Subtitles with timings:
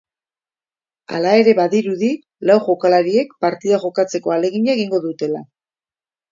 [1.17, 2.09] Hala ere badirudi
[2.51, 5.47] lau jokalariek partida jokatzeko ahalegina egingo dutela.